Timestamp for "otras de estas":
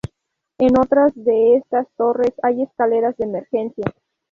0.79-1.85